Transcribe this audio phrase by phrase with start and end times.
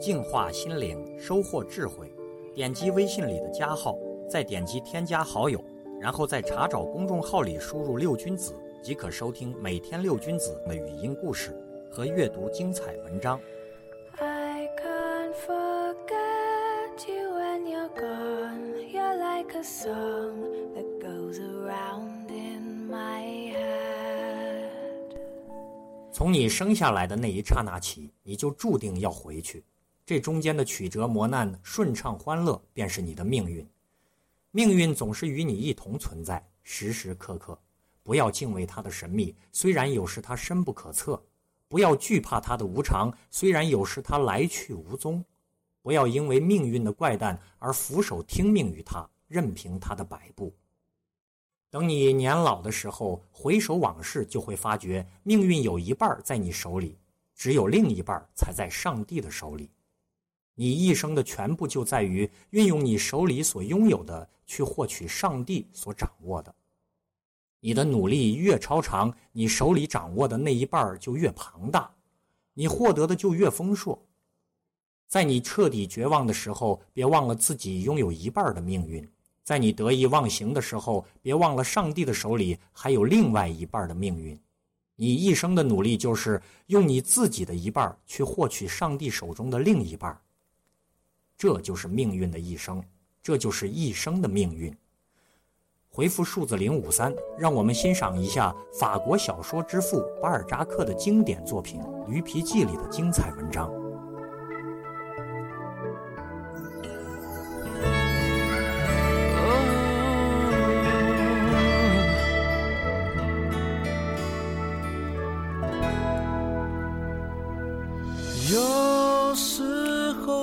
[0.00, 2.10] 净化心灵，收获智慧。
[2.54, 3.96] 点击微信里的加号，
[4.28, 5.62] 再点击添加好友，
[6.00, 11.54] 然后在查找公众号里输入“六君子”，即可收听每天六君子的语音故事
[11.90, 13.38] 和阅读精彩文章。
[14.18, 18.90] I can't forget you when you're gone.
[18.90, 25.16] You're like a song that goes around in my head.
[26.10, 29.64] 从你生下来的那一刹那起，你就注定要回去。
[30.10, 33.64] 这中间的曲折磨难、顺畅欢乐，便是你的命运。
[34.50, 37.56] 命运总是与你一同存在，时时刻刻。
[38.02, 41.14] 不要敬畏它的神秘，虽然有时它深不可测；
[41.68, 45.24] 不要惧怕它的无常，虽然有时它来去无踪。
[45.80, 50.52] 不要因为命运的怪诞而俯首听命于它，任凭它的摆布。
[51.70, 56.98] 等你年老的时候，回首往事，就会发觉命运有一半在你手里，
[57.32, 59.70] 只有另一半才在上帝的手里。
[60.60, 66.54] 你一生的全部就在于运用你手里所拥有的去获取上帝所掌握的。
[67.60, 71.90] 你的努力越超常，你手里掌握的那一半就越庞大，
[72.52, 73.98] 你获得的就越丰硕。
[75.08, 79.02] 在你彻底绝望的时候，别忘了自己拥有一半的命运；
[79.42, 84.38] 在你得意忘形的时候，别忘了上帝的手里还有另外一半的命运。
[84.94, 90.14] 你一生的努力就是用你自己的一半去获取上帝手中的另一半。
[91.40, 92.84] 这就是命运的一生，
[93.22, 94.70] 这就是一生的命运。
[95.88, 101.80] 回复数字零五三，让我们欣赏一下法国小说之父巴尔扎克的经典作品
[102.10, 103.79] 《驴皮记》里的精彩文章。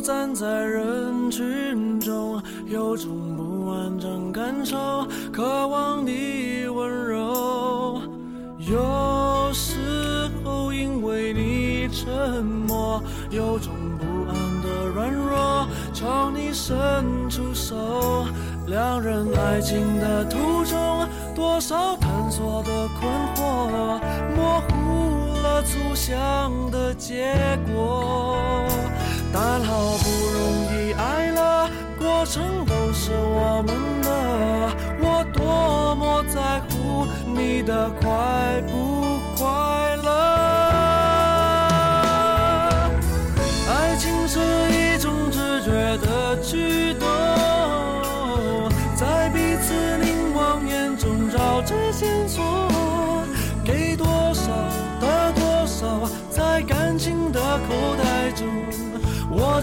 [0.00, 8.00] 站在人群中，有种不完整感受，渴望你温柔。
[8.58, 18.24] 有时候因为你沉默，有种不安的软弱，朝你伸出手。
[18.66, 24.00] 两人爱情的途中，多少探索的困惑，
[24.34, 27.34] 模糊了初想的结
[27.74, 28.64] 果。
[29.32, 30.42] 但好不容
[30.74, 34.10] 易爱了，过程都是我们的。
[35.02, 38.89] 我多么在乎你的快不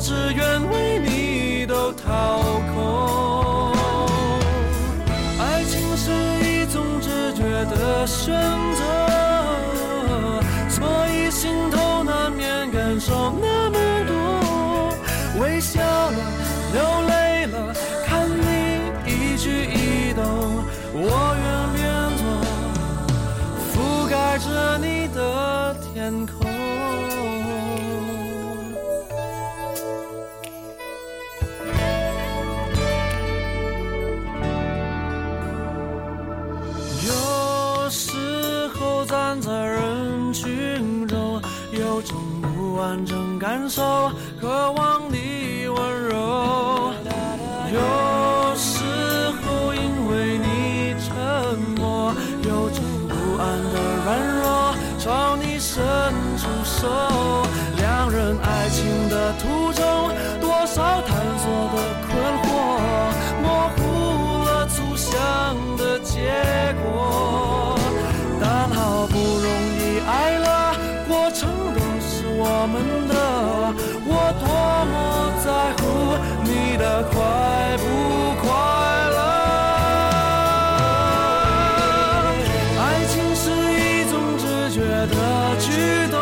[0.08, 2.40] 只愿为你都掏
[2.74, 3.74] 空。
[5.38, 6.10] 爱情是
[6.50, 8.34] 一种直觉的选
[8.74, 8.82] 择，
[10.70, 11.97] 所以心痛
[42.88, 44.10] 完整感受，
[44.40, 46.94] 渴望你温柔。
[47.74, 48.80] 有时
[49.42, 51.14] 候因为你沉
[51.76, 55.84] 默，有种不安的软弱，朝你伸
[56.38, 56.88] 出手。
[57.76, 59.84] 两人爱情的途中，
[60.40, 61.12] 多少探
[61.44, 62.07] 索的
[77.04, 77.14] 快
[77.78, 77.84] 不
[78.42, 78.46] 快
[79.10, 79.18] 乐。
[82.80, 85.14] 爱情是一种直觉的
[85.60, 85.66] 举
[86.12, 86.16] 动，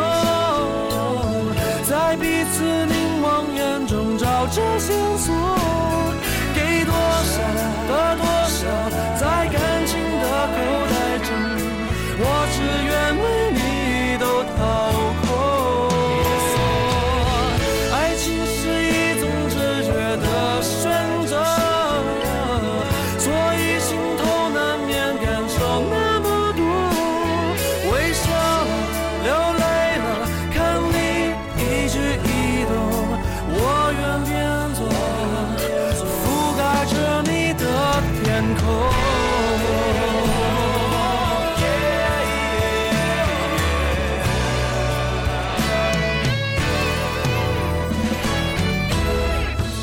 [1.84, 2.56] 在彼此
[2.86, 3.26] 凝望
[3.56, 5.34] 眼中找着线索，
[6.54, 7.34] 给多少
[7.88, 8.60] 得多少，
[9.20, 9.58] 再给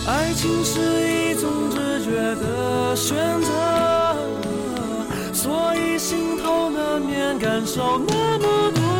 [0.05, 4.17] 爱情是一种直觉的选择，
[5.33, 8.92] 所以心头难免感受那么多。